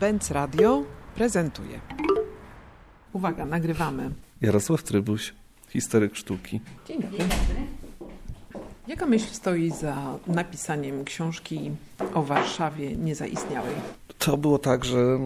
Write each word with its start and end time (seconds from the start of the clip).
Benz 0.00 0.30
Radio 0.30 0.84
prezentuje. 1.14 1.80
Uwaga, 3.12 3.46
nagrywamy. 3.46 4.10
Jarosław 4.40 4.82
Trybuś, 4.82 5.34
historyk 5.68 6.16
sztuki. 6.16 6.60
Dzień 6.88 7.02
dobry. 7.02 7.24
Jaka 8.86 9.06
myśl 9.06 9.26
stoi 9.32 9.70
za 9.70 10.18
napisaniem 10.26 11.04
książki 11.04 11.70
o 12.14 12.22
Warszawie 12.22 12.96
niezaistniałej? 12.96 13.74
To 14.18 14.36
było 14.36 14.58
tak, 14.58 14.84
że 14.84 15.18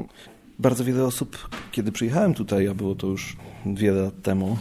bardzo 0.58 0.84
wiele 0.84 1.04
osób, 1.04 1.48
kiedy 1.72 1.92
przyjechałem 1.92 2.34
tutaj, 2.34 2.68
a 2.68 2.74
było 2.74 2.94
to 2.94 3.06
już 3.06 3.36
wiele 3.66 4.02
lat 4.02 4.22
temu, 4.22 4.56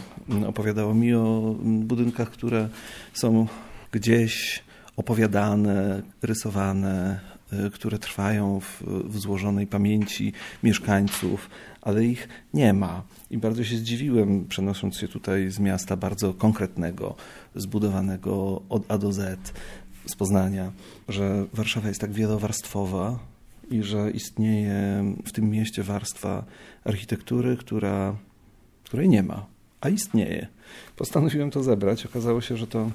opowiadało 0.46 0.94
mi 0.94 1.14
o 1.14 1.54
budynkach, 1.60 2.30
które 2.30 2.68
są 3.14 3.46
gdzieś 3.92 4.64
opowiadane, 4.96 6.02
rysowane, 6.22 7.20
które 7.72 7.98
trwają 7.98 8.60
w, 8.60 8.82
w 9.04 9.18
złożonej 9.18 9.66
pamięci 9.66 10.32
mieszkańców, 10.62 11.50
ale 11.82 12.04
ich 12.04 12.28
nie 12.54 12.72
ma. 12.72 13.02
I 13.30 13.38
bardzo 13.38 13.64
się 13.64 13.76
zdziwiłem, 13.76 14.44
przenosząc 14.48 14.98
się 14.98 15.08
tutaj 15.08 15.50
z 15.50 15.58
miasta 15.58 15.96
bardzo 15.96 16.34
konkretnego, 16.34 17.14
zbudowanego 17.54 18.62
od 18.68 18.90
A 18.90 18.98
do 18.98 19.12
Z, 19.12 19.52
z 20.06 20.14
Poznania, 20.16 20.72
że 21.08 21.44
Warszawa 21.52 21.88
jest 21.88 22.00
tak 22.00 22.12
wielowarstwowa 22.12 23.18
i 23.70 23.82
że 23.82 24.10
istnieje 24.10 25.04
w 25.24 25.32
tym 25.32 25.50
mieście 25.50 25.82
warstwa 25.82 26.44
architektury, 26.84 27.56
która, 27.56 28.16
której 28.84 29.08
nie 29.08 29.22
ma, 29.22 29.46
a 29.80 29.88
istnieje. 29.88 30.46
Postanowiłem 30.96 31.50
to 31.50 31.62
zebrać. 31.62 32.06
Okazało 32.06 32.40
się, 32.40 32.56
że 32.56 32.66
to 32.66 32.90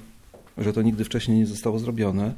że 0.60 0.74
to 0.74 0.82
nigdy 0.82 1.04
wcześniej 1.04 1.38
nie 1.38 1.46
zostało 1.46 1.80
zrobione 1.80 2.34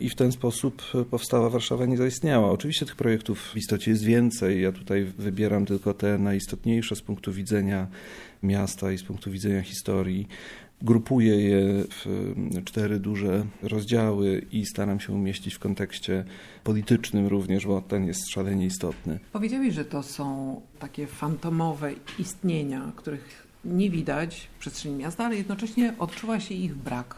i 0.00 0.08
w 0.10 0.14
ten 0.14 0.32
sposób 0.32 0.82
powstała 1.10 1.50
Warszawa 1.50 1.86
nie 1.86 1.96
zaistniała. 1.96 2.50
Oczywiście 2.50 2.86
tych 2.86 2.96
projektów 2.96 3.40
w 3.40 3.56
istocie 3.56 3.90
jest 3.90 4.04
więcej. 4.04 4.62
Ja 4.62 4.72
tutaj 4.72 5.04
wybieram 5.18 5.66
tylko 5.66 5.94
te 5.94 6.18
najistotniejsze 6.18 6.96
z 6.96 7.02
punktu 7.02 7.32
widzenia 7.32 7.86
miasta 8.42 8.92
i 8.92 8.98
z 8.98 9.02
punktu 9.02 9.30
widzenia 9.30 9.62
historii. 9.62 10.28
Grupuję 10.82 11.36
je 11.36 11.84
w 11.90 12.06
cztery 12.64 13.00
duże 13.00 13.46
rozdziały 13.62 14.46
i 14.52 14.66
staram 14.66 15.00
się 15.00 15.12
umieścić 15.12 15.54
w 15.54 15.58
kontekście 15.58 16.24
politycznym 16.64 17.26
również, 17.26 17.66
bo 17.66 17.80
ten 17.80 18.06
jest 18.06 18.28
szalenie 18.30 18.66
istotny. 18.66 19.18
Powiedziałeś, 19.32 19.74
że 19.74 19.84
to 19.84 20.02
są 20.02 20.60
takie 20.78 21.06
fantomowe 21.06 21.92
istnienia, 22.18 22.92
których 22.96 23.46
nie 23.64 23.90
widać 23.90 24.48
w 24.56 24.58
przestrzeni 24.58 24.94
miasta, 24.94 25.24
ale 25.24 25.36
jednocześnie 25.36 25.94
odczuwa 25.98 26.40
się 26.40 26.54
ich 26.54 26.74
brak 26.74 27.16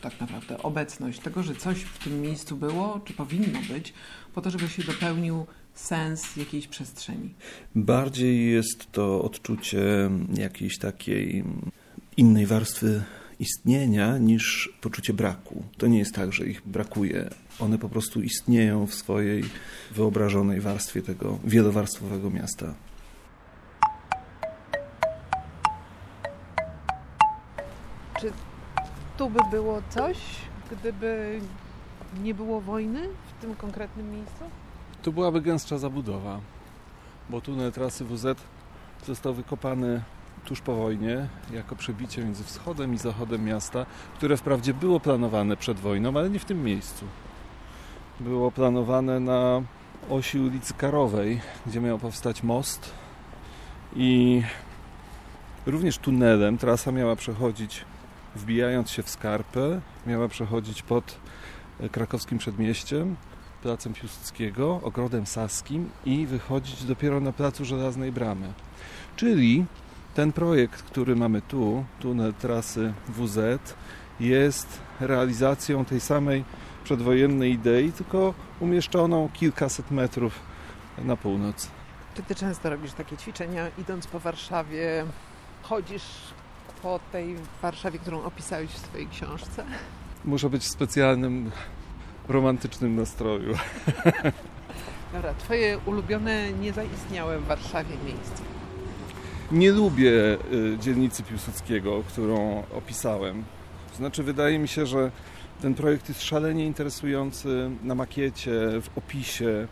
tak 0.00 0.20
naprawdę 0.20 0.62
obecność 0.62 1.20
tego, 1.20 1.42
że 1.42 1.54
coś 1.54 1.78
w 1.80 2.04
tym 2.04 2.20
miejscu 2.20 2.56
było, 2.56 3.00
czy 3.04 3.12
powinno 3.12 3.58
być, 3.68 3.94
po 4.34 4.40
to, 4.40 4.50
żeby 4.50 4.68
się 4.68 4.82
dopełnił 4.82 5.46
sens 5.74 6.36
jakiejś 6.36 6.66
przestrzeni. 6.66 7.34
Bardziej 7.74 8.52
jest 8.52 8.92
to 8.92 9.22
odczucie 9.22 10.10
jakiejś 10.34 10.78
takiej 10.78 11.44
innej 12.16 12.46
warstwy 12.46 13.02
istnienia 13.40 14.18
niż 14.18 14.72
poczucie 14.80 15.12
braku. 15.12 15.62
To 15.78 15.86
nie 15.86 15.98
jest 15.98 16.14
tak, 16.14 16.32
że 16.32 16.46
ich 16.46 16.62
brakuje. 16.66 17.30
One 17.58 17.78
po 17.78 17.88
prostu 17.88 18.22
istnieją 18.22 18.86
w 18.86 18.94
swojej 18.94 19.44
wyobrażonej 19.90 20.60
warstwie 20.60 21.02
tego 21.02 21.38
wielowarstwowego 21.44 22.30
miasta. 22.30 22.74
Czy 28.20 28.32
tu 29.20 29.30
by 29.30 29.40
było 29.50 29.82
coś, 29.88 30.16
gdyby 30.70 31.40
nie 32.22 32.34
było 32.34 32.60
wojny 32.60 33.08
w 33.08 33.40
tym 33.40 33.54
konkretnym 33.54 34.10
miejscu? 34.10 34.44
Tu 35.02 35.12
byłaby 35.12 35.40
gęstsza 35.40 35.78
zabudowa, 35.78 36.40
bo 37.30 37.40
tunel 37.40 37.72
trasy 37.72 38.04
WZ 38.04 38.26
został 39.06 39.34
wykopany 39.34 40.02
tuż 40.44 40.60
po 40.60 40.74
wojnie 40.74 41.28
jako 41.52 41.76
przebicie 41.76 42.24
między 42.24 42.44
wschodem 42.44 42.94
i 42.94 42.98
zachodem 42.98 43.44
miasta, 43.44 43.86
które 44.14 44.36
wprawdzie 44.36 44.74
było 44.74 45.00
planowane 45.00 45.56
przed 45.56 45.80
wojną, 45.80 46.16
ale 46.16 46.30
nie 46.30 46.38
w 46.38 46.44
tym 46.44 46.64
miejscu. 46.64 47.04
Było 48.20 48.50
planowane 48.50 49.20
na 49.20 49.62
osi 50.10 50.40
ulicy 50.40 50.74
Karowej, 50.74 51.40
gdzie 51.66 51.80
miał 51.80 51.98
powstać 51.98 52.42
most 52.42 52.90
i 53.96 54.42
również 55.66 55.98
tunelem 55.98 56.58
trasa 56.58 56.92
miała 56.92 57.16
przechodzić 57.16 57.84
wbijając 58.34 58.90
się 58.90 59.02
w 59.02 59.10
skarpę, 59.10 59.80
miała 60.06 60.28
przechodzić 60.28 60.82
pod 60.82 61.16
e, 61.80 61.88
krakowskim 61.88 62.38
przedmieściem, 62.38 63.16
placem 63.62 63.92
Piłsudskiego, 63.92 64.80
ogrodem 64.82 65.26
saskim 65.26 65.90
i 66.04 66.26
wychodzić 66.26 66.84
dopiero 66.84 67.20
na 67.20 67.32
placu 67.32 67.64
Żelaznej 67.64 68.12
Bramy. 68.12 68.52
Czyli 69.16 69.64
ten 70.14 70.32
projekt, 70.32 70.82
który 70.82 71.16
mamy 71.16 71.42
tu, 71.42 71.84
tunel 72.00 72.34
trasy 72.34 72.92
WZ, 73.08 73.38
jest 74.20 74.80
realizacją 75.00 75.84
tej 75.84 76.00
samej 76.00 76.44
przedwojennej 76.84 77.52
idei, 77.52 77.92
tylko 77.92 78.34
umieszczoną 78.60 79.28
kilkaset 79.32 79.90
metrów 79.90 80.40
na 80.98 81.16
północ. 81.16 81.70
Czy 82.14 82.22
ty 82.22 82.34
często 82.34 82.70
robisz 82.70 82.92
takie 82.92 83.16
ćwiczenia, 83.16 83.66
idąc 83.78 84.06
po 84.06 84.20
Warszawie, 84.20 85.04
chodzisz 85.62 86.02
po 86.82 87.00
tej 87.12 87.36
Warszawie, 87.62 87.98
którą 87.98 88.22
opisałeś 88.22 88.70
w 88.70 88.78
swojej 88.78 89.06
książce? 89.06 89.64
Muszę 90.24 90.50
być 90.50 90.62
w 90.62 90.68
specjalnym, 90.68 91.50
romantycznym 92.28 92.96
nastroju. 92.96 93.54
Dobra, 95.12 95.34
twoje 95.34 95.78
ulubione, 95.86 96.52
niezaistniałe 96.52 97.38
w 97.38 97.46
Warszawie 97.46 97.96
miejsce? 98.04 98.42
Nie 99.52 99.72
lubię 99.72 100.12
y, 100.52 100.78
dzielnicy 100.80 101.22
Piłsudskiego, 101.22 102.02
którą 102.08 102.64
opisałem. 102.76 103.44
Znaczy, 103.96 104.22
wydaje 104.22 104.58
mi 104.58 104.68
się, 104.68 104.86
że 104.86 105.10
ten 105.62 105.74
projekt 105.74 106.08
jest 106.08 106.22
szalenie 106.22 106.66
interesujący 106.66 107.70
na 107.82 107.94
makiecie, 107.94 108.50
w 108.80 108.98
opisie, 108.98 109.66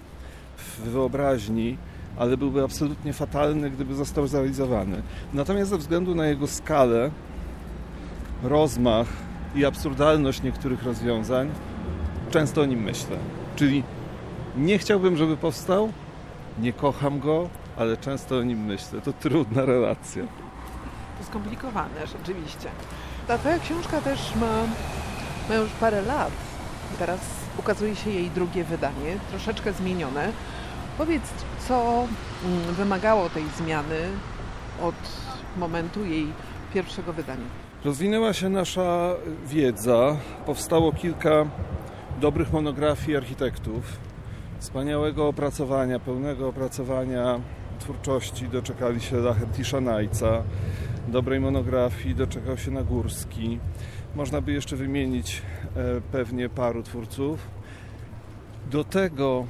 w 0.56 0.80
wyobraźni 0.80 1.76
ale 2.16 2.36
byłby 2.36 2.64
absolutnie 2.64 3.12
fatalny, 3.12 3.70
gdyby 3.70 3.94
został 3.94 4.26
zrealizowany. 4.26 5.02
Natomiast 5.34 5.70
ze 5.70 5.78
względu 5.78 6.14
na 6.14 6.26
jego 6.26 6.46
skalę, 6.46 7.10
rozmach 8.42 9.06
i 9.54 9.64
absurdalność 9.64 10.42
niektórych 10.42 10.82
rozwiązań, 10.82 11.50
często 12.30 12.60
o 12.60 12.64
nim 12.64 12.82
myślę. 12.82 13.16
Czyli 13.56 13.82
nie 14.56 14.78
chciałbym, 14.78 15.16
żeby 15.16 15.36
powstał, 15.36 15.92
nie 16.58 16.72
kocham 16.72 17.20
go, 17.20 17.48
ale 17.76 17.96
często 17.96 18.38
o 18.38 18.42
nim 18.42 18.58
myślę. 18.58 19.00
To 19.00 19.12
trudna 19.12 19.64
relacja. 19.64 20.22
To 21.18 21.24
skomplikowane, 21.24 22.06
rzeczywiście. 22.06 22.68
Ta 23.26 23.38
twoja 23.38 23.58
książka 23.58 24.00
też 24.00 24.34
ma, 24.36 24.62
ma 25.48 25.54
już 25.54 25.70
parę 25.70 26.02
lat. 26.02 26.32
Teraz 26.98 27.20
ukazuje 27.58 27.96
się 27.96 28.10
jej 28.10 28.30
drugie 28.30 28.64
wydanie, 28.64 29.16
troszeczkę 29.30 29.72
zmienione. 29.72 30.32
Powiedz, 30.98 31.22
co 31.68 32.04
mm, 32.44 32.74
wymagało 32.74 33.30
tej 33.30 33.44
zmiany 33.48 34.00
od 34.82 34.94
momentu 35.56 36.04
jej 36.04 36.26
pierwszego 36.74 37.12
wydania? 37.12 37.44
Rozwinęła 37.84 38.32
się 38.32 38.48
nasza 38.48 39.14
wiedza, 39.46 40.16
powstało 40.46 40.92
kilka 40.92 41.46
dobrych 42.20 42.52
monografii 42.52 43.16
architektów, 43.16 43.84
wspaniałego 44.58 45.28
opracowania, 45.28 45.98
pełnego 45.98 46.48
opracowania 46.48 47.40
twórczości 47.78 48.48
doczekali 48.48 49.00
się 49.00 49.16
Lachet 49.16 49.66
Szanajca, 49.66 50.42
dobrej 51.08 51.40
monografii 51.40 52.14
doczekał 52.14 52.58
się 52.58 52.70
Nagórski. 52.70 53.58
Można 54.14 54.40
by 54.40 54.52
jeszcze 54.52 54.76
wymienić 54.76 55.42
e, 55.76 56.00
pewnie 56.12 56.48
paru 56.48 56.82
twórców. 56.82 57.38
Do 58.70 58.84
tego 58.84 59.46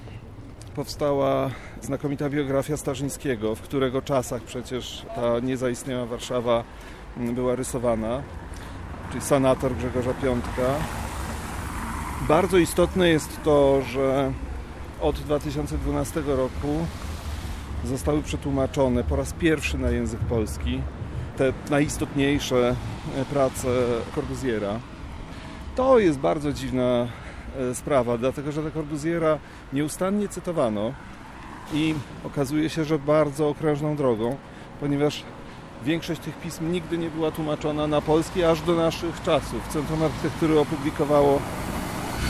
powstała 0.79 1.51
znakomita 1.81 2.31
biografia 2.31 2.77
Starzyńskiego, 2.77 3.55
w 3.55 3.61
którego 3.61 4.03
czasach 4.03 4.43
przecież 4.43 5.07
ta 5.15 5.41
niezaistniała 5.41 6.07
Warszawa 6.07 6.65
mm, 7.17 7.35
była 7.35 7.57
rysowana, 7.57 8.23
czyli 9.09 9.21
sanator 9.21 9.75
Grzegorza 9.77 10.15
Piątka. 10.15 10.63
Bardzo 12.29 12.59
istotne 12.59 13.09
jest 13.09 13.43
to, 13.45 13.83
że 13.83 14.33
od 15.01 15.17
2012 15.17 16.23
roku 16.27 16.87
zostały 17.85 18.23
przetłumaczone 18.23 19.05
po 19.05 19.17
raz 19.17 19.33
pierwszy 19.33 19.79
na 19.79 19.91
język 19.91 20.21
polski 20.21 20.81
te 21.37 21.53
najistotniejsze 21.71 22.77
e, 23.17 23.25
prace 23.25 23.69
Corbusiera. 24.15 24.81
To 25.77 25.99
jest 25.99 26.19
bardzo 26.19 26.53
dziwna 26.53 27.09
sprawa, 27.75 28.19
dlatego 28.19 28.53
że 28.53 28.63
ta 28.63 28.71
Corbusiera 28.71 29.39
nieustannie 29.73 30.29
cytowano 30.29 30.93
i 31.73 31.95
okazuje 32.25 32.71
się, 32.71 32.85
że 32.85 32.99
bardzo 32.99 33.49
okrężną 33.49 33.97
drogą, 33.97 34.37
ponieważ 34.81 35.25
większość 35.85 36.21
tych 36.21 36.37
pism 36.37 36.73
nigdy 36.73 36.99
nie 36.99 37.11
była 37.11 37.31
tłumaczona 37.31 37.87
na 37.87 38.01
polski 38.01 38.45
aż 38.45 38.61
do 38.61 38.75
naszych 38.75 39.23
czasów. 39.23 39.69
Centrum 39.69 40.03
Architektury 40.03 40.61
opublikowało 40.61 41.41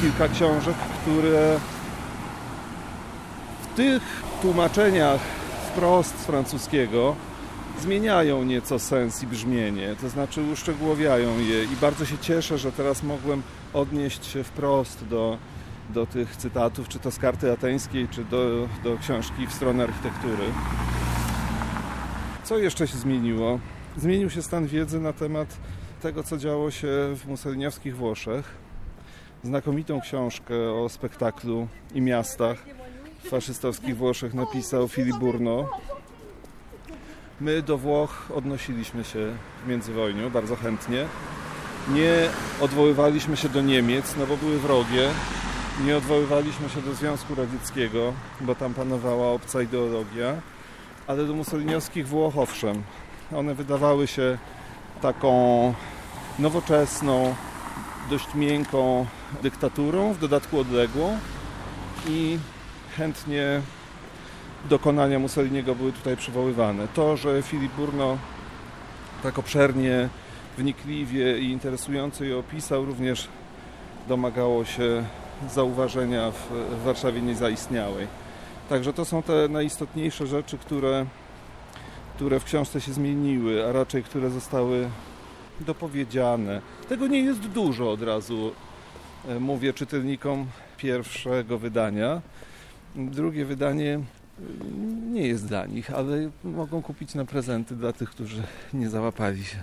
kilka 0.00 0.28
książek, 0.28 0.74
które 1.02 1.58
w 3.62 3.76
tych 3.76 4.02
tłumaczeniach 4.42 5.20
wprost 5.66 6.20
z 6.20 6.24
francuskiego 6.24 7.16
zmieniają 7.80 8.44
nieco 8.44 8.78
sens 8.78 9.22
i 9.22 9.26
brzmienie, 9.26 9.96
to 10.00 10.08
znaczy 10.08 10.42
uszczegółowiają 10.42 11.38
je 11.38 11.64
i 11.64 11.76
bardzo 11.80 12.04
się 12.04 12.18
cieszę, 12.18 12.58
że 12.58 12.72
teraz 12.72 13.02
mogłem 13.02 13.42
odnieść 13.72 14.26
się 14.26 14.44
wprost 14.44 15.04
do, 15.04 15.38
do 15.90 16.06
tych 16.06 16.36
cytatów, 16.36 16.88
czy 16.88 16.98
to 16.98 17.10
z 17.10 17.18
karty 17.18 17.52
ateńskiej, 17.52 18.08
czy 18.08 18.24
do, 18.24 18.68
do 18.84 18.96
książki 18.98 19.46
w 19.46 19.52
stronę 19.52 19.84
architektury. 19.84 20.44
Co 22.44 22.58
jeszcze 22.58 22.88
się 22.88 22.98
zmieniło? 22.98 23.58
Zmienił 23.96 24.30
się 24.30 24.42
stan 24.42 24.66
wiedzy 24.66 25.00
na 25.00 25.12
temat 25.12 25.56
tego, 26.02 26.22
co 26.22 26.36
działo 26.36 26.70
się 26.70 26.88
w 27.16 27.24
mussoliniowskich 27.26 27.96
Włoszech. 27.96 28.54
Znakomitą 29.44 30.00
książkę 30.00 30.72
o 30.72 30.88
spektaklu 30.88 31.68
i 31.94 32.00
miastach 32.00 32.58
w 33.24 33.28
faszystowskich 33.28 33.96
Włoszech 33.96 34.34
napisał 34.34 34.88
Filip 34.88 35.16
Burno. 35.16 35.70
My 37.40 37.62
do 37.62 37.78
Włoch 37.78 38.28
odnosiliśmy 38.34 39.04
się 39.04 39.32
w 39.64 39.68
międzywojniu 39.68 40.30
bardzo 40.30 40.56
chętnie. 40.56 41.06
Nie 41.92 42.28
odwoływaliśmy 42.60 43.36
się 43.36 43.48
do 43.48 43.62
Niemiec, 43.62 44.14
no 44.18 44.26
bo 44.26 44.36
były 44.36 44.58
wrogie. 44.58 45.08
Nie 45.84 45.96
odwoływaliśmy 45.96 46.68
się 46.68 46.82
do 46.82 46.94
Związku 46.94 47.34
Radzieckiego, 47.34 48.12
bo 48.40 48.54
tam 48.54 48.74
panowała 48.74 49.32
obca 49.32 49.62
ideologia. 49.62 50.34
Ale 51.06 51.24
do 51.26 51.34
mussoliniowskich 51.34 52.08
Włoch 52.08 52.38
owszem. 52.38 52.82
One 53.36 53.54
wydawały 53.54 54.06
się 54.06 54.38
taką 55.02 55.74
nowoczesną, 56.38 57.34
dość 58.10 58.34
miękką 58.34 59.06
dyktaturą, 59.42 60.12
w 60.12 60.18
dodatku 60.18 60.60
odległą 60.60 61.18
i 62.08 62.38
chętnie 62.96 63.60
dokonania 64.64 65.18
Mussoliniego 65.18 65.74
były 65.74 65.92
tutaj 65.92 66.16
przywoływane. 66.16 66.88
To, 66.94 67.16
że 67.16 67.42
Filip 67.42 67.72
Burno 67.72 68.18
tak 69.22 69.38
obszernie, 69.38 70.08
wnikliwie 70.58 71.38
i 71.38 71.50
interesująco 71.50 72.24
je 72.24 72.38
opisał, 72.38 72.84
również 72.84 73.28
domagało 74.08 74.64
się 74.64 75.04
zauważenia 75.54 76.30
w, 76.30 76.84
Warszawie 76.84 77.22
niezaistniałej. 77.22 78.06
Także 78.68 78.92
to 78.92 79.04
są 79.04 79.22
te 79.22 79.48
najistotniejsze 79.48 80.26
rzeczy, 80.26 80.58
które, 80.58 81.06
które 82.16 82.40
w 82.40 82.44
książce 82.44 82.80
się 82.80 82.92
zmieniły, 82.92 83.66
a 83.66 83.72
raczej 83.72 84.02
które 84.02 84.30
zostały 84.30 84.88
dopowiedziane. 85.60 86.60
Tego 86.88 87.06
nie 87.06 87.20
jest 87.20 87.40
dużo 87.40 87.90
od 87.90 88.02
razu, 88.02 88.52
e, 89.28 89.40
mówię 89.40 89.72
czytelnikom 89.72 90.46
pierwszego 90.76 91.58
wydania. 91.58 92.20
Drugie 92.96 93.44
wydanie 93.44 93.94
e, 93.94 94.02
nie 95.12 95.26
jest 95.26 95.46
dla 95.46 95.66
nich, 95.66 95.90
ale 95.90 96.30
mogą 96.44 96.82
kupić 96.82 97.14
na 97.14 97.24
prezenty 97.24 97.76
dla 97.76 97.92
tych, 97.92 98.10
którzy 98.10 98.42
nie 98.72 98.88
załapali 98.90 99.44
się. 99.44 99.62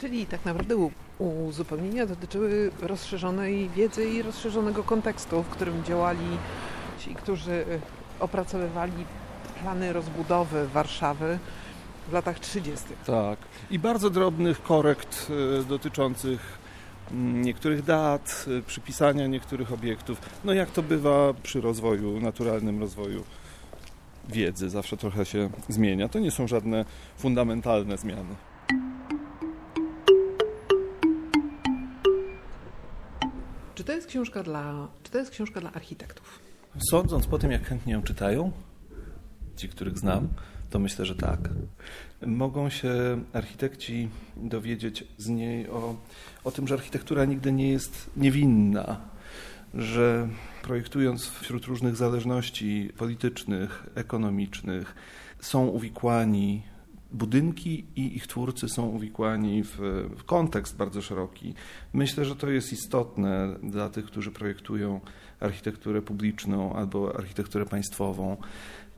Czyli 0.00 0.26
tak 0.26 0.44
naprawdę 0.44 0.90
uzupełnienia 1.18 2.06
dotyczyły 2.06 2.70
rozszerzonej 2.82 3.68
wiedzy 3.68 4.04
i 4.04 4.22
rozszerzonego 4.22 4.84
kontekstu, 4.84 5.42
w 5.42 5.48
którym 5.48 5.84
działali 5.84 6.38
ci, 6.98 7.14
którzy 7.14 7.64
opracowywali 8.20 8.92
plany 9.62 9.92
rozbudowy 9.92 10.68
Warszawy 10.68 11.38
w 12.08 12.12
latach 12.12 12.38
30. 12.38 12.86
Tak. 13.06 13.38
I 13.70 13.78
bardzo 13.78 14.10
drobnych 14.10 14.62
korekt 14.62 15.30
e, 15.60 15.64
dotyczących 15.64 16.58
mm, 17.10 17.42
niektórych 17.42 17.82
dat, 17.82 18.46
e, 18.58 18.62
przypisania 18.62 19.26
niektórych 19.26 19.72
obiektów. 19.72 20.20
No 20.44 20.52
jak 20.52 20.70
to 20.70 20.82
bywa 20.82 21.34
przy 21.42 21.60
rozwoju, 21.60 22.20
naturalnym 22.20 22.80
rozwoju 22.80 23.24
wiedzy, 24.28 24.70
zawsze 24.70 24.96
trochę 24.96 25.24
się 25.24 25.50
zmienia. 25.68 26.08
To 26.08 26.18
nie 26.18 26.30
są 26.30 26.48
żadne 26.48 26.84
fundamentalne 27.18 27.98
zmiany. 27.98 28.34
Czy 33.80 33.84
to 33.84 33.92
jest 33.92 34.06
książka 34.06 34.42
dla, 34.42 34.88
czy 35.02 35.10
to 35.10 35.18
jest 35.18 35.30
książka 35.30 35.60
dla 35.60 35.72
architektów? 35.72 36.38
Sądząc 36.90 37.26
po 37.26 37.38
tym, 37.38 37.50
jak 37.50 37.66
chętnie 37.66 37.92
ją 37.92 38.02
czytają, 38.02 38.52
ci, 39.56 39.68
których 39.68 39.98
znam, 39.98 40.28
to 40.70 40.78
myślę, 40.78 41.06
że 41.06 41.14
tak. 41.14 41.48
Mogą 42.26 42.70
się 42.70 42.92
architekci 43.32 44.08
dowiedzieć 44.36 45.04
z 45.18 45.28
niej 45.28 45.68
o, 45.68 45.96
o 46.44 46.50
tym, 46.50 46.68
że 46.68 46.74
architektura 46.74 47.24
nigdy 47.24 47.52
nie 47.52 47.70
jest 47.70 48.10
niewinna, 48.16 49.00
że 49.74 50.28
projektując 50.62 51.26
wśród 51.26 51.64
różnych 51.64 51.96
zależności 51.96 52.92
politycznych, 52.96 53.86
ekonomicznych, 53.94 54.94
są 55.40 55.66
uwikłani 55.66 56.62
budynki 57.12 57.84
i 57.96 58.16
ich 58.16 58.26
twórcy 58.26 58.68
są 58.68 58.86
uwikłani 58.86 59.62
w, 59.64 59.76
w, 60.16 60.24
kontekst 60.24 60.76
bardzo 60.76 61.02
szeroki. 61.02 61.54
Myślę, 61.92 62.24
że 62.24 62.36
to 62.36 62.50
jest 62.50 62.72
istotne 62.72 63.56
dla 63.62 63.88
tych, 63.88 64.04
którzy 64.04 64.30
projektują 64.30 65.00
architekturę 65.40 66.02
publiczną 66.02 66.76
albo 66.76 67.16
architekturę 67.16 67.66
państwową. 67.66 68.36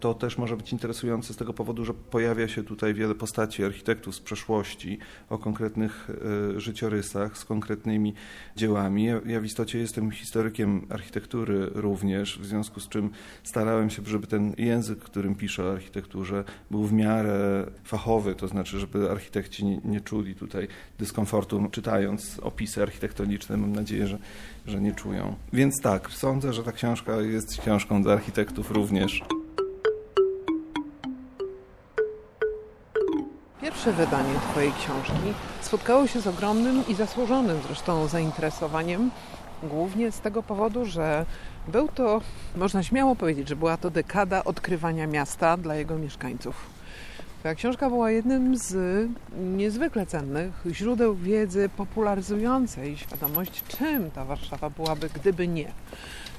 To 0.02 0.14
też 0.14 0.38
może 0.38 0.56
być 0.56 0.72
interesujące 0.72 1.34
z 1.34 1.36
tego 1.36 1.52
powodu, 1.52 1.84
że 1.84 1.94
pojawia 1.94 2.48
się 2.48 2.62
tutaj 2.62 2.94
wiele 2.94 3.14
postaci 3.14 3.64
architektów 3.64 4.14
z 4.14 4.20
przeszłości 4.20 4.98
o 5.30 5.38
konkretnych 5.38 6.10
e, 6.56 6.60
życiorysach, 6.60 7.38
z 7.38 7.44
konkretnymi 7.44 8.14
dziełami. 8.56 9.04
Ja, 9.26 9.40
w 9.40 9.44
istocie 9.44 9.78
jestem 9.78 10.10
historykiem 10.10 10.86
architektury 10.90 11.70
również, 11.74 12.38
w 12.38 12.46
związku 12.46 12.80
z 12.80 12.88
czym 12.88 13.10
starałem 13.44 13.90
się, 13.90 14.02
żeby 14.06 14.26
ten 14.26 14.54
język, 14.58 14.98
którym 14.98 15.34
piszę 15.34 15.64
o 15.64 15.72
architekturze, 15.72 16.44
był 16.70 16.84
w 16.84 16.92
miarę 16.92 17.66
fachowy, 17.84 18.34
to 18.34 18.48
znaczy, 18.48 18.78
żeby 18.78 19.10
architekci 19.10 19.64
nie, 19.64 19.80
nie 19.84 20.00
czuli 20.00 20.34
tutaj 20.34 20.68
dyskomfortu 20.98 21.68
czytając 21.70 22.38
opisy 22.38 22.82
architektoniczne. 22.82 23.56
Mam 23.56 23.72
nadzieję, 23.72 24.06
że, 24.06 24.18
że 24.66 24.80
nie 24.80 24.92
czują. 24.92 25.34
Więc 25.52 25.80
tak, 25.82 26.10
sądzę, 26.10 26.52
że 26.52 26.62
ta 26.62 26.72
książka 26.72 27.20
jest 27.20 27.60
książką 27.60 28.02
dla 28.02 28.12
architektów 28.12 28.70
również. 28.70 29.22
Pierwsze 33.84 34.06
wydanie 34.06 34.34
Twojej 34.50 34.72
książki 34.72 35.34
spotkało 35.60 36.06
się 36.06 36.20
z 36.20 36.26
ogromnym 36.26 36.84
i 36.88 36.94
zasłużonym 36.94 37.60
zresztą 37.66 38.08
zainteresowaniem, 38.08 39.10
głównie 39.62 40.12
z 40.12 40.20
tego 40.20 40.42
powodu, 40.42 40.84
że 40.84 41.26
był 41.68 41.88
to, 41.88 42.20
można 42.56 42.82
śmiało 42.82 43.16
powiedzieć, 43.16 43.48
że 43.48 43.56
była 43.56 43.76
to 43.76 43.90
dekada 43.90 44.44
odkrywania 44.44 45.06
miasta 45.06 45.56
dla 45.56 45.74
jego 45.74 45.98
mieszkańców. 45.98 46.54
Ta 47.42 47.54
książka 47.54 47.88
była 47.88 48.10
jednym 48.10 48.56
z 48.56 48.74
niezwykle 49.56 50.06
cennych 50.06 50.64
źródeł 50.70 51.14
wiedzy 51.14 51.70
popularyzującej 51.76 52.96
świadomość, 52.96 53.64
czym 53.68 54.10
ta 54.10 54.24
Warszawa 54.24 54.70
byłaby, 54.70 55.10
gdyby 55.14 55.48
nie. 55.48 55.72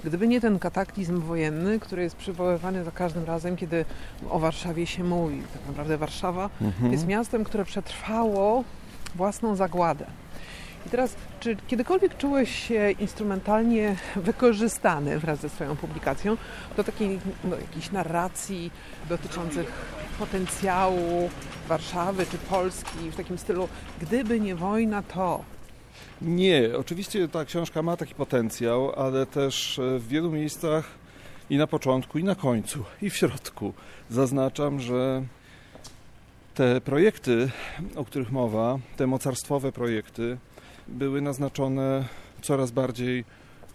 Gdyby 0.04 0.28
nie 0.28 0.42
ten 0.42 0.60
kataklizm 0.60 1.20
wojenny, 1.20 1.80
który 1.80 2.04
jest 2.04 2.16
przywoływany 2.16 2.84
za 2.84 2.92
każdym 2.92 3.26
razem, 3.26 3.56
kiedy 3.56 3.86
o 4.30 4.40
Warszawie 4.40 4.88
się 4.88 5.04
mówi. 5.04 5.42
Tak 5.54 5.68
naprawdę 5.68 5.98
Warszawa 5.98 6.50
mhm. 6.62 6.92
jest 6.92 7.08
miastem, 7.08 7.44
które 7.44 7.66
przetrwało 7.66 8.64
własną 9.16 9.56
zagładę. 9.56 10.06
I 10.88 10.90
teraz, 10.90 11.16
czy 11.40 11.56
kiedykolwiek 11.56 12.18
czułeś 12.18 12.68
się 12.68 12.92
instrumentalnie 12.92 13.96
wykorzystany 14.16 15.20
wraz 15.20 15.40
ze 15.40 15.50
swoją 15.50 15.76
publikacją 15.76 16.38
do 16.78 16.84
takiej 16.84 17.20
no, 17.44 17.56
jakiejś 17.56 17.92
narracji 17.92 18.72
dotyczących 19.10 19.72
potencjału 20.20 21.30
Warszawy 21.68 22.26
czy 22.26 22.38
Polski 22.38 23.12
w 23.12 23.16
takim 23.16 23.38
stylu, 23.38 23.68
gdyby 24.02 24.40
nie 24.40 24.56
wojna, 24.56 25.02
to 25.02 25.44
nie, 26.22 26.70
oczywiście 26.78 27.28
ta 27.28 27.46
książka 27.46 27.82
ma 27.82 27.98
taki 27.98 28.16
potencjał, 28.16 28.92
ale 28.96 29.26
też 29.26 29.80
e, 29.80 30.00
w 30.00 30.08
wielu 30.08 30.32
miejscach 30.32 30.86
i 31.50 31.58
na 31.58 31.68
początku, 31.68 32.20
i 32.20 32.24
na 32.24 32.36
końcu, 32.36 32.84
i 33.02 33.10
w 33.10 33.16
środku 33.18 33.74
zaznaczam, 34.10 34.80
że 34.80 35.24
te 36.56 36.82
projekty, 36.82 37.50
o 37.96 38.06
których 38.06 38.32
mowa, 38.32 38.80
te 38.98 39.08
mocarstwowe 39.08 39.72
projekty, 39.72 40.38
były 40.88 41.22
naznaczone 41.22 42.06
coraz 42.42 42.72
bardziej 42.72 43.26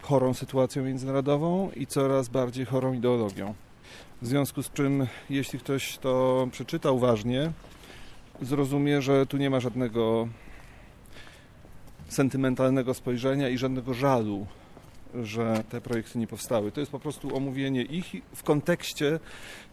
chorą 0.01 0.33
sytuacją 0.33 0.83
międzynarodową 0.83 1.71
i 1.75 1.87
coraz 1.87 2.29
bardziej 2.29 2.65
chorą 2.65 2.93
ideologią. 2.93 3.53
W 4.21 4.27
związku 4.27 4.63
z 4.63 4.71
czym, 4.71 5.07
jeśli 5.29 5.59
ktoś 5.59 5.97
to 5.97 6.47
przeczyta 6.51 6.91
uważnie, 6.91 7.51
zrozumie, 8.41 9.01
że 9.01 9.25
tu 9.25 9.37
nie 9.37 9.49
ma 9.49 9.59
żadnego 9.59 10.27
sentymentalnego 12.09 12.93
spojrzenia 12.93 13.49
i 13.49 13.57
żadnego 13.57 13.93
żalu, 13.93 14.47
że 15.23 15.63
te 15.69 15.81
projekty 15.81 16.19
nie 16.19 16.27
powstały. 16.27 16.71
To 16.71 16.79
jest 16.79 16.91
po 16.91 16.99
prostu 16.99 17.35
omówienie 17.35 17.81
ich 17.81 18.05
w 18.35 18.43
kontekście 18.43 19.19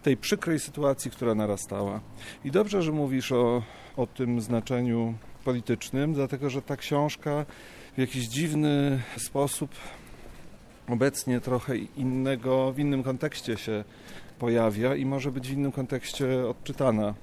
tej 0.03 0.17
przykrej 0.17 0.61
sytuacji, 0.61 1.11
która 1.11 1.35
narastała. 1.35 2.01
I 2.45 2.51
dobrze, 2.51 2.83
że 2.83 2.93
mówisz 2.93 3.33
o, 3.33 3.63
o 3.97 4.07
tym 4.07 4.41
znaczeniu 4.41 5.15
politycznym, 5.45 6.15
dlatego 6.15 6.51
że 6.51 6.63
ta 6.63 6.77
książka 6.77 7.47
w 7.97 7.99
jakiś 7.99 8.27
dziwny 8.27 9.03
sposób 9.17 9.71
obecnie 10.89 11.41
trochę 11.41 11.77
innego, 11.77 12.73
w 12.73 12.79
innym 12.79 13.03
kontekście 13.03 13.57
się 13.57 13.85
pojawia 14.39 14.95
i 14.95 15.05
może 15.05 15.33
być 15.33 15.49
w 15.49 15.53
innym 15.53 15.73
kontekście 15.73 16.47
odczytana, 16.49 17.15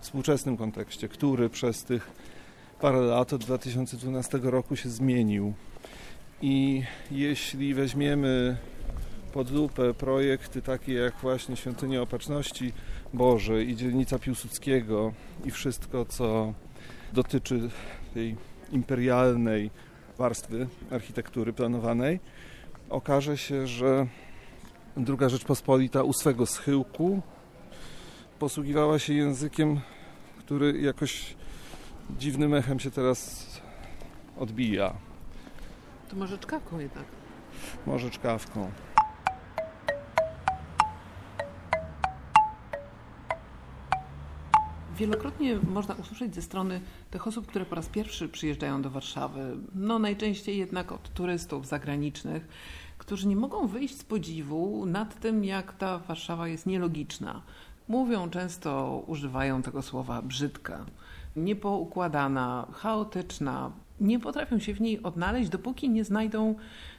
w 0.00 0.02
współczesnym 0.02 0.56
kontekście, 0.56 1.08
który 1.08 1.50
przez 1.50 1.84
tych 1.84 2.10
parę 2.80 3.00
lat 3.00 3.32
od 3.32 3.44
2012 3.44 4.38
roku 4.42 4.76
się 4.76 4.88
zmienił. 4.88 5.54
I 6.42 6.82
jeśli 7.10 7.74
weźmiemy 7.74 8.56
pod 9.32 9.50
lupę 9.50 9.94
projekty 9.94 10.62
takie 10.62 10.92
jak 10.92 11.14
właśnie 11.22 11.56
Świątynia 11.56 12.02
Opatrzności 12.02 12.72
Bożej 13.14 13.70
i 13.70 13.76
Dzielnica 13.76 14.18
Piłsudskiego 14.18 15.12
i 15.44 15.50
wszystko, 15.50 16.04
co 16.04 16.54
dotyczy 17.12 17.70
tej 18.14 18.36
imperialnej 18.72 19.70
warstwy 20.18 20.66
architektury 20.90 21.52
planowanej, 21.52 22.20
okaże 22.90 23.38
się, 23.38 23.66
że 23.66 24.06
Druga 24.96 25.28
Rzeczpospolita 25.28 26.02
u 26.02 26.12
swego 26.12 26.46
schyłku 26.46 27.22
posługiwała 28.38 28.98
się 28.98 29.14
językiem, 29.14 29.80
który 30.38 30.80
jakoś 30.80 31.34
dziwnym 32.18 32.54
echem 32.54 32.80
się 32.80 32.90
teraz 32.90 33.46
odbija. 34.38 34.94
To 36.08 36.16
może 36.16 36.38
czkawką 36.38 36.78
jednak. 36.78 37.04
Może 37.86 38.10
czkawką. 38.10 38.70
Wielokrotnie 44.96 45.56
można 45.56 45.94
usłyszeć 45.94 46.34
ze 46.34 46.42
strony 46.42 46.80
tych 47.10 47.26
osób, 47.26 47.46
które 47.46 47.64
po 47.64 47.74
raz 47.74 47.88
pierwszy 47.88 48.28
przyjeżdżają 48.28 48.82
do 48.82 48.90
Warszawy, 48.90 49.56
no 49.74 49.98
najczęściej 49.98 50.58
jednak 50.58 50.92
od 50.92 51.14
turystów 51.14 51.66
zagranicznych, 51.66 52.48
którzy 52.98 53.28
nie 53.28 53.36
mogą 53.36 53.66
wyjść 53.66 53.98
z 53.98 54.04
podziwu 54.04 54.86
nad 54.86 55.20
tym, 55.20 55.44
jak 55.44 55.72
ta 55.72 55.98
Warszawa 55.98 56.48
jest 56.48 56.66
nielogiczna. 56.66 57.42
Mówią 57.90 58.30
często, 58.30 59.02
używają 59.06 59.62
tego 59.62 59.82
słowa 59.82 60.22
brzydka, 60.22 60.86
niepoukładana, 61.36 62.66
chaotyczna. 62.72 63.72
Nie 64.00 64.20
potrafią 64.20 64.58
się 64.58 64.74
w 64.74 64.80
niej 64.80 65.02
odnaleźć, 65.02 65.50
dopóki 65.50 65.90
nie 65.90 66.04
znajdą 66.04 66.54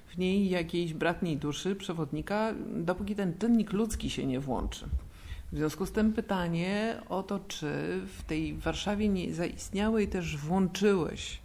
w 0.07 0.17
niej 0.17 0.49
jakiejś 0.49 0.93
bratniej 0.93 1.37
duszy, 1.37 1.75
przewodnika, 1.75 2.53
dopóki 2.75 3.15
ten 3.15 3.37
czynnik 3.37 3.73
ludzki 3.73 4.09
się 4.09 4.25
nie 4.25 4.39
włączy. 4.39 4.85
W 5.51 5.57
związku 5.57 5.85
z 5.85 5.91
tym 5.91 6.13
pytanie 6.13 7.01
o 7.09 7.23
to, 7.23 7.39
czy 7.47 7.67
w 8.17 8.23
tej 8.27 8.53
Warszawie 8.53 9.09
nie 9.09 9.33
zaistniały 9.33 10.03
i 10.03 10.07
też 10.07 10.37
włączyłeś 10.37 11.39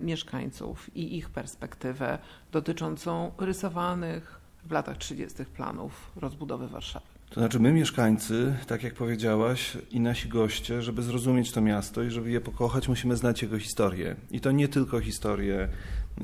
mieszkańców 0.00 0.96
i 0.96 1.16
ich 1.16 1.30
perspektywę 1.30 2.18
dotyczącą 2.52 3.32
rysowanych 3.38 4.40
w 4.64 4.72
latach 4.72 4.96
30. 4.96 5.44
planów 5.44 6.12
rozbudowy 6.16 6.68
Warszawy. 6.68 7.17
To 7.30 7.40
znaczy 7.40 7.60
my 7.60 7.72
mieszkańcy, 7.72 8.54
tak 8.66 8.82
jak 8.82 8.94
powiedziałaś, 8.94 9.78
i 9.90 10.00
nasi 10.00 10.28
goście, 10.28 10.82
żeby 10.82 11.02
zrozumieć 11.02 11.52
to 11.52 11.60
miasto 11.60 12.02
i 12.02 12.10
żeby 12.10 12.30
je 12.30 12.40
pokochać, 12.40 12.88
musimy 12.88 13.16
znać 13.16 13.42
jego 13.42 13.58
historię. 13.58 14.16
I 14.30 14.40
to 14.40 14.50
nie 14.50 14.68
tylko 14.68 15.00
historię 15.00 15.68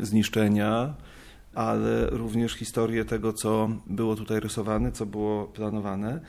zniszczenia, 0.00 0.94
ale 1.54 2.06
również 2.10 2.52
historię 2.52 3.04
tego, 3.04 3.32
co 3.32 3.68
było 3.86 4.16
tutaj 4.16 4.40
rysowane, 4.40 4.92
co 4.92 5.06
było 5.06 5.44
planowane. 5.44 6.20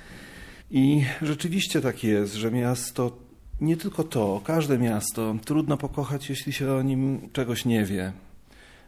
I 0.71 1.05
rzeczywiście 1.21 1.81
tak 1.81 2.03
jest, 2.03 2.33
że 2.33 2.51
miasto, 2.51 3.17
nie 3.61 3.77
tylko 3.77 4.03
to, 4.03 4.41
każde 4.43 4.77
miasto 4.77 5.35
trudno 5.45 5.77
pokochać, 5.77 6.29
jeśli 6.29 6.53
się 6.53 6.71
o 6.73 6.81
nim 6.81 7.29
czegoś 7.33 7.65
nie 7.65 7.85
wie. 7.85 8.13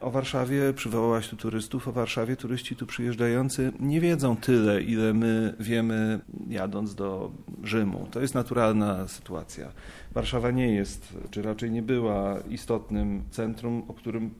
O 0.00 0.10
Warszawie 0.10 0.72
przywołałaś 0.72 1.28
tu 1.28 1.36
turystów, 1.36 1.88
o 1.88 1.92
Warszawie 1.92 2.36
turyści 2.36 2.76
tu 2.76 2.86
przyjeżdżający 2.86 3.72
nie 3.80 4.00
wiedzą 4.00 4.36
tyle, 4.36 4.82
ile 4.82 5.14
my 5.14 5.54
wiemy 5.60 6.20
jadąc 6.48 6.94
do 6.94 7.30
Rzymu. 7.62 8.08
To 8.10 8.20
jest 8.20 8.34
naturalna 8.34 9.08
sytuacja. 9.08 9.72
Warszawa 10.12 10.50
nie 10.50 10.74
jest, 10.74 11.18
czy 11.30 11.42
raczej 11.42 11.70
nie 11.70 11.82
była 11.82 12.40
istotnym 12.50 13.22
centrum, 13.30 13.82
o 13.88 13.94
którym 13.94 14.34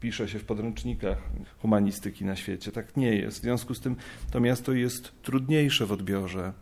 pisze 0.00 0.28
się 0.28 0.38
w 0.38 0.44
podręcznikach 0.44 1.18
humanistyki 1.58 2.24
na 2.24 2.36
świecie. 2.36 2.72
Tak 2.72 2.96
nie 2.96 3.16
jest. 3.16 3.38
W 3.38 3.42
związku 3.42 3.74
z 3.74 3.80
tym 3.80 3.96
to 4.30 4.40
miasto 4.40 4.72
jest 4.72 5.22
trudniejsze 5.22 5.86
w 5.86 5.92
odbiorze. 5.92 6.52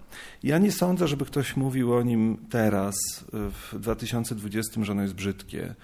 Ja 0.43 0.59
nie 0.59 0.73
sądzę, 0.73 1.09
żeby 1.09 1.25
ktoś 1.25 1.57
mówił 1.57 1.95
o 1.95 2.03
nim 2.03 2.37
teraz, 2.51 2.97
w 3.33 3.79
2020, 3.79 4.85
że 4.85 4.93
ono 4.93 5.03
jest 5.03 5.15
brzydkie. 5.15 5.75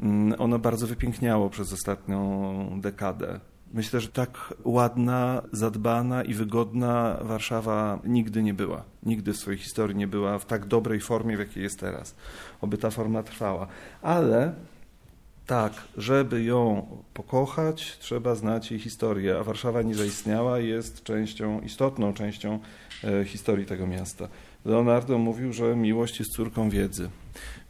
Mm, 0.00 0.40
ono 0.40 0.58
bardzo 0.58 0.86
wypiękniało 0.86 1.50
przez 1.50 1.72
ostatnią 1.72 2.80
dekadę. 2.80 3.40
Myślę, 3.74 4.00
że 4.00 4.08
tak 4.08 4.54
ładna, 4.64 5.42
zadbana 5.52 6.22
i 6.22 6.34
wygodna 6.34 7.18
Warszawa 7.22 7.98
nigdy 8.04 8.42
nie 8.42 8.54
była. 8.54 8.84
Nigdy 9.02 9.32
w 9.32 9.36
swojej 9.36 9.58
historii 9.58 9.96
nie 9.96 10.06
była 10.06 10.38
w 10.38 10.46
tak 10.46 10.66
dobrej 10.66 11.00
formie, 11.00 11.36
w 11.36 11.40
jakiej 11.40 11.62
jest 11.62 11.80
teraz. 11.80 12.14
Oby 12.60 12.78
ta 12.78 12.90
forma 12.90 13.22
trwała. 13.22 13.66
Ale 14.02 14.54
tak, 15.46 15.72
żeby 15.96 16.42
ją 16.44 16.86
pokochać, 17.14 17.98
trzeba 17.98 18.34
znać 18.34 18.70
jej 18.70 18.80
historię, 18.80 19.38
a 19.38 19.44
Warszawa 19.44 19.82
nie 19.82 19.94
zaistniała 19.94 20.58
jest 20.58 21.02
częścią, 21.02 21.60
istotną 21.60 22.14
częścią 22.14 22.58
e, 23.04 23.24
historii 23.24 23.66
tego 23.66 23.86
miasta. 23.86 24.28
Leonardo 24.64 25.18
mówił, 25.18 25.52
że 25.52 25.76
miłość 25.76 26.18
jest 26.18 26.32
córką 26.32 26.70
wiedzy, 26.70 27.10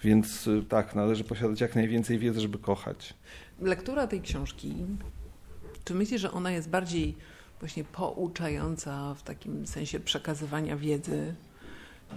więc 0.03 0.49
e, 0.49 0.63
tak, 0.63 0.95
należy 0.95 1.25
posiadać 1.25 1.61
jak 1.61 1.75
najwięcej 1.75 2.19
wiedzy, 2.19 2.41
żeby 2.41 2.59
kochać. 2.59 3.15
Lektura 3.61 4.07
tej 4.07 4.21
książki, 4.21 4.75
czy 5.85 5.95
myślisz, 5.95 6.21
że 6.21 6.33
ona 6.33 6.51
jest 6.51 6.69
bardziej 6.69 7.15
właśnie 7.61 7.85
pouczająca 7.85 9.15
w 9.15 9.23
takim 9.23 9.67
sensie 9.67 10.01
przekazywania 10.01 10.77
wiedzy, 10.77 11.35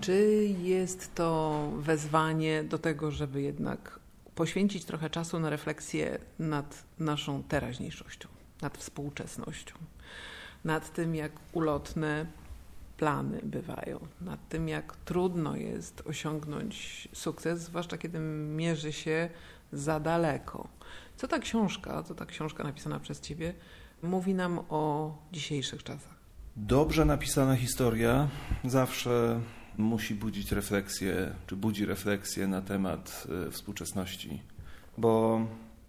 czy 0.01 0.47
jest 0.61 1.15
to 1.15 1.71
wezwanie 1.77 2.63
do 2.63 2.77
tego, 2.77 3.11
żeby 3.11 3.41
jednak 3.41 3.99
poświęcić 4.35 4.85
trochę 4.85 5.09
czasu 5.09 5.39
na 5.39 5.49
refleksję 5.49 6.17
nad 6.39 6.83
naszą 6.99 7.43
teraźniejszością, 7.43 8.29
nad 8.61 8.77
współczesnością, 8.77 9.75
nad 10.63 10.93
tym, 10.93 11.15
jak 11.15 11.31
ulotne 11.53 12.25
plany 12.97 13.39
bywają, 13.43 13.99
nad 14.21 14.49
tym, 14.49 14.67
jak 14.69 14.95
trudno 14.95 15.55
jest 15.55 16.03
osiągnąć 16.05 17.07
sukces, 17.13 17.61
zwłaszcza 17.61 17.97
kiedy 17.97 18.19
mierzy 18.19 18.93
się 18.93 19.29
za 19.71 19.99
daleko. 19.99 20.67
Co 21.15 21.27
ta 21.27 21.39
książka, 21.39 22.03
co 22.03 22.15
ta 22.15 22.25
książka 22.25 22.63
napisana 22.63 22.99
przez 22.99 23.21
Ciebie 23.21 23.53
mówi 24.03 24.33
nam 24.33 24.59
o 24.69 25.13
dzisiejszych 25.31 25.83
czasach? 25.83 26.17
Dobrze 26.55 27.05
napisana 27.05 27.55
historia 27.55 28.29
zawsze 28.65 29.41
musi 29.77 30.15
budzić 30.15 30.51
refleksję, 30.51 31.33
czy 31.47 31.55
budzi 31.55 31.85
refleksję 31.85 32.47
na 32.47 32.61
temat 32.61 33.27
e, 33.47 33.51
współczesności, 33.51 34.41
bo 34.97 35.41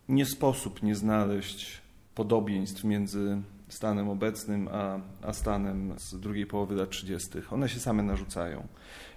nie 0.08 0.26
sposób 0.26 0.82
nie 0.82 0.94
znaleźć 0.94 1.80
podobieństw 2.14 2.84
między 2.84 3.42
stanem 3.68 4.08
obecnym 4.08 4.68
a, 4.72 5.00
a 5.22 5.32
stanem 5.32 5.94
z 5.98 6.20
drugiej 6.20 6.46
połowy 6.46 6.74
lat 6.74 6.90
30. 6.90 7.28
One 7.50 7.68
się 7.68 7.80
same 7.80 8.02
narzucają. 8.02 8.66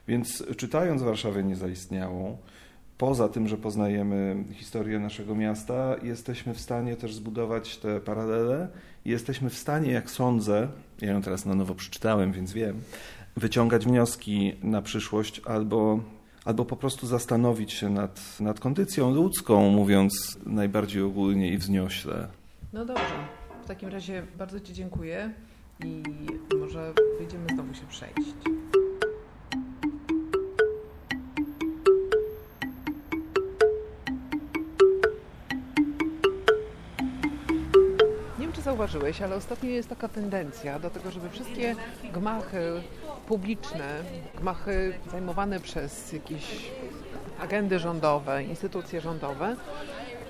Więc 0.08 0.44
czytając 0.58 1.02
Warszawę 1.02 1.44
niezaistniałą, 1.44 2.38
poza 2.98 3.30
tym, 3.30 3.48
że 3.48 3.58
poznajemy 3.58 4.44
historię 4.54 5.00
naszego 5.00 5.36
miasta, 5.36 5.96
jesteśmy 6.04 6.54
w 6.54 6.60
stanie 6.60 6.96
też 6.96 7.14
zbudować 7.14 7.78
te 7.78 8.00
paralele 8.00 8.68
i 9.06 9.10
jesteśmy 9.10 9.50
w 9.50 9.58
stanie, 9.58 9.92
jak 9.92 10.10
sądzę, 10.10 10.68
ja 11.02 11.12
ją 11.12 11.22
teraz 11.22 11.46
na 11.46 11.56
nowo 11.56 11.76
przeczytałem, 11.76 12.32
więc 12.32 12.54
wiem, 12.54 12.82
wyciągać 13.36 13.86
wnioski 13.86 14.54
na 14.64 14.82
przyszłość 14.82 15.42
albo, 15.46 16.00
albo 16.46 16.66
po 16.66 16.76
prostu 16.76 17.08
zastanowić 17.08 17.74
się 17.74 17.90
nad, 17.90 18.40
nad 18.40 18.60
kondycją 18.60 19.12
ludzką, 19.12 19.70
mówiąc 19.70 20.38
najbardziej 20.46 21.02
ogólnie 21.02 21.54
i 21.54 21.58
wzniośle. 21.58 22.28
No 22.74 22.86
dobrze. 22.86 23.41
Takim 23.72 23.90
razie 23.90 24.24
bardzo 24.38 24.60
Ci 24.60 24.74
dziękuję 24.74 25.34
i 25.84 26.04
może 26.60 26.94
wyjdziemy 27.20 27.48
znowu 27.54 27.74
się 27.74 27.88
przejść. 27.90 28.36
zauważyłeś, 38.62 39.22
ale 39.22 39.36
ostatnio 39.36 39.70
jest 39.70 39.90
taka 39.90 40.08
tendencja 40.08 40.80
do 40.80 40.90
tego, 40.90 41.12
żeby 41.12 41.30
wszystkie 41.30 41.76
gmachy 42.14 42.82
publiczne, 43.28 44.04
gmachy 44.40 44.94
zajmowane 45.12 45.60
przez 45.60 46.14
jakieś 46.14 46.72
agendy 47.40 47.80
rządowe, 47.80 48.44
instytucje 48.44 49.02
rządowe, 49.02 49.56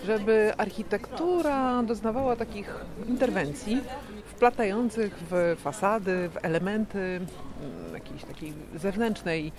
żeby 0.06 0.54
architektura 0.58 1.84
doznawała 1.84 2.36
takich 2.36 2.76
interwencji 3.08 3.82
wplatających 4.26 5.24
w 5.30 5.56
fasady, 5.62 6.30
w 6.30 6.46
elementy 6.46 7.00
mm, 7.00 7.94
jakiejś 7.94 8.24
takiej 8.24 8.54
zewnętrznej 8.76 9.52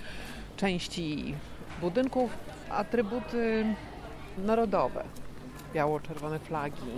części 0.57 1.35
budynków 1.81 2.31
atrybuty 2.71 3.65
narodowe, 4.39 5.05
biało-czerwone 5.75 6.39
flagi, 6.39 6.93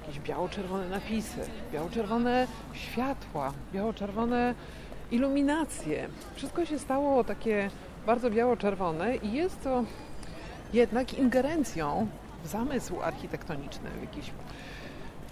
jakieś 0.00 0.20
biało-czerwone 0.20 0.88
napisy, 0.88 1.40
biało-czerwone 1.72 2.46
światła, 2.72 3.52
biało-czerwone 3.72 4.54
iluminacje. 5.10 6.08
Wszystko 6.34 6.64
się 6.64 6.78
stało 6.78 7.24
takie 7.24 7.70
bardzo 8.06 8.30
biało-czerwone 8.30 9.16
i 9.16 9.32
jest 9.32 9.62
to 9.62 9.84
jednak 10.72 11.14
ingerencją 11.14 12.06
zamysł 12.48 13.02
architektoniczny, 13.02 13.90
jakiś 14.00 14.30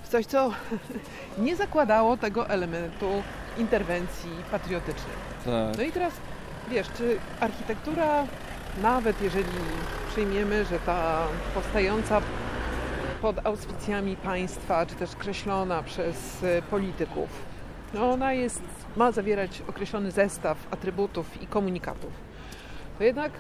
coś, 0.08 0.26
co 0.26 0.50
nie 1.38 1.56
zakładało 1.56 2.16
tego 2.16 2.48
elementu 2.48 3.22
interwencji 3.58 4.30
patriotycznej. 4.50 5.16
Tak. 5.44 5.76
No 5.76 5.82
i 5.82 5.92
teraz, 5.92 6.12
wiesz, 6.70 6.86
czy 6.96 7.18
architektura, 7.40 8.24
nawet 8.82 9.22
jeżeli 9.22 9.58
przyjmiemy, 10.08 10.64
że 10.64 10.78
ta 10.78 11.26
powstająca 11.54 12.20
pod 13.22 13.46
auspicjami 13.46 14.16
państwa, 14.16 14.86
czy 14.86 14.94
też 14.94 15.16
kreślona 15.16 15.82
przez 15.82 16.44
e, 16.44 16.62
polityków, 16.62 17.28
no 17.94 18.10
ona 18.12 18.32
jest, 18.32 18.62
ma 18.96 19.12
zawierać 19.12 19.62
określony 19.68 20.10
zestaw 20.10 20.58
atrybutów 20.70 21.42
i 21.42 21.46
komunikatów, 21.46 22.12
to 22.98 23.04
jednak 23.04 23.32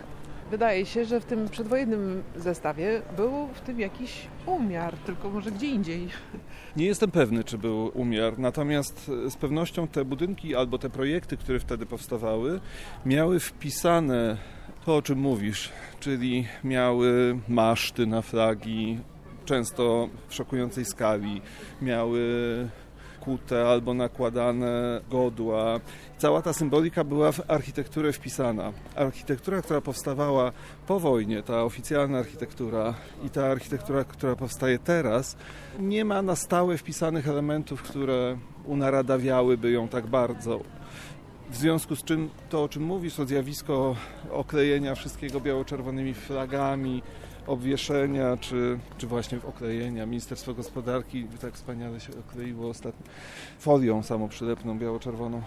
wydaje 0.50 0.86
się, 0.86 1.04
że 1.04 1.20
w 1.20 1.24
tym 1.24 1.48
przedwojennym 1.48 2.22
zestawie 2.36 3.02
był 3.16 3.48
w 3.54 3.60
tym 3.60 3.80
jakiś 3.80 4.26
umiar, 4.46 4.96
tylko 4.96 5.30
może 5.30 5.50
gdzie 5.50 5.66
indziej. 5.66 6.08
Nie 6.76 6.86
jestem 6.86 7.10
pewny, 7.10 7.44
czy 7.44 7.58
był 7.58 7.90
umiar, 7.94 8.38
natomiast 8.38 9.10
e, 9.26 9.30
z 9.30 9.36
pewnością 9.36 9.88
te 9.88 10.04
budynki 10.04 10.54
albo 10.54 10.78
te 10.78 10.90
projekty, 10.90 11.36
które 11.36 11.60
wtedy 11.60 11.86
powstawały, 11.86 12.60
miały 13.06 13.40
wpisane 13.40 14.36
to, 14.84 14.96
o 14.96 15.02
czym 15.02 15.18
mówisz, 15.18 15.72
czyli 16.00 16.46
miały 16.64 17.38
maszty 17.48 18.06
na 18.06 18.22
flagi, 18.22 18.98
często 19.44 20.08
w 20.28 20.34
szokującej 20.34 20.84
skali, 20.84 21.42
miały 21.82 22.20
albo 23.68 23.94
nakładane 23.94 25.00
godła. 25.10 25.80
Cała 26.18 26.42
ta 26.42 26.52
symbolika 26.52 27.04
była 27.04 27.32
w 27.32 27.50
architekturę 27.50 28.12
wpisana. 28.12 28.72
Architektura, 28.96 29.62
która 29.62 29.80
powstawała 29.80 30.52
po 30.86 31.00
wojnie, 31.00 31.42
ta 31.42 31.62
oficjalna 31.62 32.18
architektura 32.18 32.94
i 33.24 33.30
ta 33.30 33.46
architektura, 33.46 34.04
która 34.04 34.36
powstaje 34.36 34.78
teraz, 34.78 35.36
nie 35.78 36.04
ma 36.04 36.22
na 36.22 36.36
stałe 36.36 36.78
wpisanych 36.78 37.28
elementów, 37.28 37.82
które 37.82 38.38
unaradawiałyby 38.64 39.70
ją 39.70 39.88
tak 39.88 40.06
bardzo. 40.06 40.60
W 41.50 41.56
związku 41.56 41.96
z 41.96 42.04
czym 42.04 42.30
to, 42.48 42.62
o 42.62 42.68
czym 42.68 42.82
mówisz, 42.82 43.14
to 43.14 43.26
zjawisko 43.26 43.96
oklejenia 44.30 44.94
wszystkiego 44.94 45.40
biało-czerwonymi 45.40 46.14
flagami, 46.14 47.02
obwieszenia, 47.46 48.36
czy, 48.36 48.78
czy 48.98 49.06
właśnie 49.06 49.38
oklejenia. 49.48 50.06
Ministerstwo 50.06 50.54
Gospodarki 50.54 51.26
tak 51.40 51.54
wspaniale 51.54 52.00
się 52.00 52.12
okleiło 52.28 52.68
ostatnio 52.68 53.06
folią 53.58 54.02
samoprzylepną 54.02 54.78
biało-czerwoną. 54.78 55.42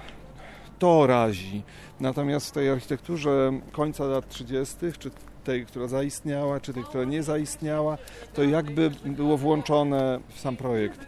To 0.79 1.07
razi. 1.07 1.63
Natomiast 1.99 2.49
w 2.49 2.51
tej 2.51 2.69
architekturze 2.69 3.51
końca 3.71 4.03
lat 4.03 4.29
30., 4.29 4.75
czy 4.99 5.11
tej, 5.43 5.65
która 5.65 5.87
zaistniała, 5.87 6.59
czy 6.59 6.73
tej, 6.73 6.83
która 6.83 7.03
nie 7.03 7.23
zaistniała, 7.23 7.97
to 8.33 8.43
jakby 8.43 8.91
było 9.05 9.37
włączone 9.37 10.19
w 10.27 10.39
sam 10.39 10.55
projekt. 10.55 10.99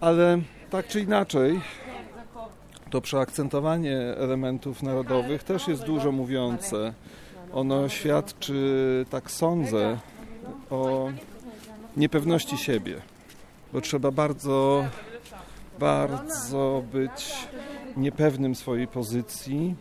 Ale 0.00 0.38
tak 0.70 0.86
czy 0.86 1.00
inaczej, 1.00 1.60
to 2.90 3.00
przeakcentowanie 3.00 3.98
elementów 3.98 4.82
narodowych 4.82 5.42
też 5.42 5.68
jest 5.68 5.84
dużo 5.84 6.12
mówiące. 6.12 6.94
Ono 7.52 7.88
świadczy, 7.88 9.06
tak 9.10 9.30
sądzę, 9.30 9.98
o 10.70 11.10
niepewności 11.96 12.56
siebie, 12.56 12.96
bo 13.72 13.80
trzeba 13.80 14.10
bardzo, 14.10 14.86
bardzo 15.78 16.82
być 16.92 17.48
niepewnym 17.96 18.54
swojej 18.54 18.86
pozycji, 18.86 19.74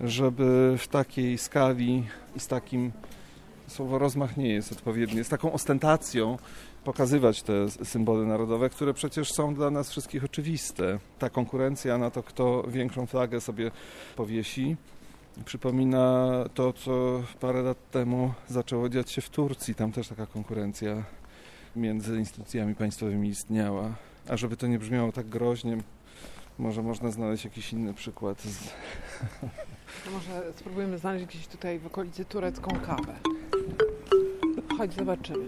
żeby 0.00 0.74
w 0.78 0.88
takiej 0.88 1.38
skali 1.38 2.04
i 2.36 2.40
z 2.40 2.46
takim 2.46 2.92
słowo 3.66 3.98
rozmach 3.98 4.36
nie 4.36 4.48
jest 4.48 4.72
odpowiednie, 4.72 5.24
z 5.24 5.28
taką 5.28 5.52
ostentacją 5.52 6.38
pokazywać 6.84 7.42
te 7.42 7.70
symbole 7.70 8.24
narodowe, 8.26 8.70
które 8.70 8.94
przecież 8.94 9.32
są 9.32 9.54
dla 9.54 9.70
nas 9.70 9.90
wszystkich 9.90 10.24
oczywiste. 10.24 10.98
Ta 11.18 11.30
konkurencja 11.30 11.98
na 11.98 12.10
to, 12.10 12.22
kto 12.22 12.64
większą 12.68 13.06
flagę 13.06 13.40
sobie 13.40 13.70
powiesi, 14.16 14.76
przypomina 15.44 16.30
to, 16.54 16.72
co 16.72 17.22
parę 17.40 17.62
lat 17.62 17.90
temu 17.90 18.32
zaczęło 18.48 18.88
dziać 18.88 19.10
się 19.10 19.20
w 19.20 19.30
Turcji. 19.30 19.74
Tam 19.74 19.92
też 19.92 20.08
taka 20.08 20.26
konkurencja 20.26 21.04
między 21.76 22.18
instytucjami 22.18 22.74
państwowymi 22.74 23.28
istniała. 23.28 23.94
A 24.28 24.36
żeby 24.36 24.56
to 24.56 24.66
nie 24.66 24.78
brzmiało 24.78 25.12
tak 25.12 25.28
groźnie, 25.28 25.78
może 26.58 26.82
można 26.82 27.10
znaleźć 27.10 27.44
jakiś 27.44 27.72
inny 27.72 27.94
przykład. 27.94 28.40
Z... 28.40 28.70
No 30.06 30.12
może 30.12 30.52
spróbujemy 30.56 30.98
znaleźć 30.98 31.26
gdzieś 31.26 31.46
tutaj 31.46 31.78
w 31.78 31.86
okolicy 31.86 32.24
turecką 32.24 32.70
kawę. 32.86 33.14
Chodź, 34.78 34.94
zobaczymy. 34.94 35.44